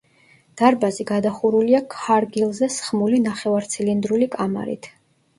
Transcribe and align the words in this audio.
დარბაზი 0.59 1.03
გადახურულია 1.09 1.81
ქარგილზე 1.95 2.69
სხმული 2.75 3.19
ნახევარცილინდრული 3.27 4.29
კამარით. 4.37 4.89